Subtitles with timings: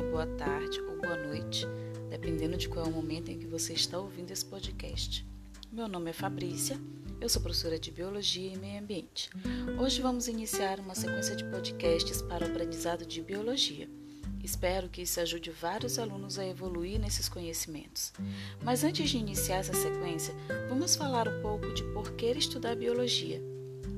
[0.00, 1.66] boa tarde ou boa noite,
[2.08, 5.26] dependendo de qual é o momento em que você está ouvindo esse podcast.
[5.70, 6.80] Meu nome é Fabrícia,
[7.20, 9.28] eu sou professora de Biologia e Meio Ambiente.
[9.78, 13.86] Hoje vamos iniciar uma sequência de podcasts para o aprendizado de Biologia.
[14.42, 18.10] Espero que isso ajude vários alunos a evoluir nesses conhecimentos.
[18.64, 20.34] Mas antes de iniciar essa sequência,
[20.66, 23.38] vamos falar um pouco de por que estudar Biologia.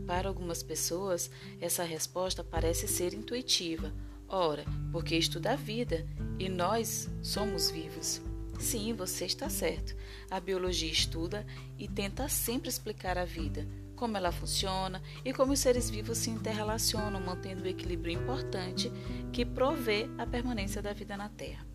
[0.04, 3.92] Para algumas pessoas, essa resposta parece ser intuitiva
[4.34, 6.06] Ora, porque estuda a vida
[6.38, 8.22] e nós somos vivos.
[8.58, 9.94] Sim, você está certo.
[10.30, 11.46] A biologia estuda
[11.78, 16.30] e tenta sempre explicar a vida, como ela funciona e como os seres vivos se
[16.30, 18.90] interrelacionam, mantendo o equilíbrio importante
[19.34, 21.66] que provê a permanência da vida na Terra.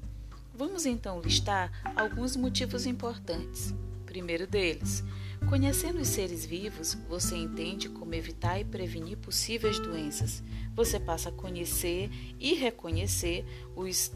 [0.52, 3.72] Vamos então listar alguns motivos importantes.
[4.04, 5.04] Primeiro deles,
[5.50, 10.44] Conhecendo os seres vivos, você entende como evitar e prevenir possíveis doenças.
[10.76, 14.12] Você passa a conhecer e reconhecer os,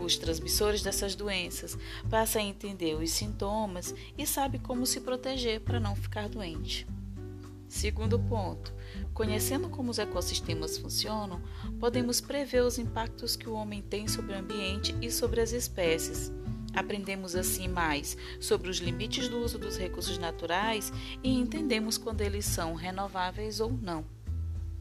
[0.00, 1.76] os transmissores dessas doenças,
[2.08, 6.86] passa a entender os sintomas e sabe como se proteger para não ficar doente.
[7.68, 8.72] Segundo ponto,
[9.12, 11.42] conhecendo como os ecossistemas funcionam,
[11.80, 16.32] podemos prever os impactos que o homem tem sobre o ambiente e sobre as espécies.
[16.74, 22.44] Aprendemos assim mais sobre os limites do uso dos recursos naturais e entendemos quando eles
[22.44, 24.04] são renováveis ou não.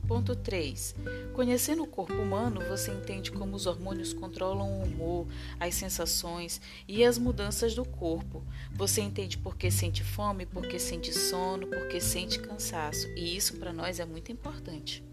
[0.07, 0.95] Ponto 3.
[1.33, 5.27] Conhecendo o corpo humano, você entende como os hormônios controlam o humor,
[5.59, 8.43] as sensações e as mudanças do corpo.
[8.73, 13.37] Você entende por que sente fome, por que sente sono, por que sente cansaço, e
[13.37, 15.07] isso para nós é muito importante.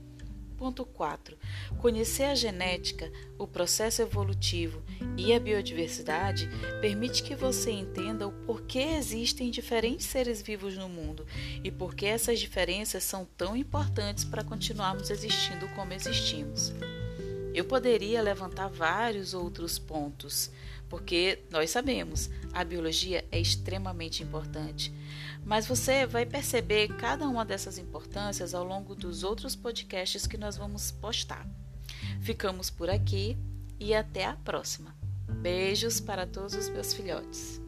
[0.57, 1.37] Ponto 4.
[1.79, 4.83] Conhecer a genética, o processo evolutivo
[5.17, 6.49] e a biodiversidade
[6.81, 11.27] permite que você entenda o porquê existem diferentes seres vivos no mundo
[11.63, 16.73] e por que essas diferenças são tão importantes para continuarmos existindo como existimos.
[17.57, 20.51] Eu poderia levantar vários outros pontos,
[20.91, 24.93] porque nós sabemos, a biologia é extremamente importante.
[25.43, 30.59] Mas você vai perceber cada uma dessas importâncias ao longo dos outros podcasts que nós
[30.59, 31.49] vamos postar.
[32.21, 33.39] Ficamos por aqui
[33.81, 34.95] e até a próxima.
[35.41, 37.59] Beijos para todos os meus filhotes.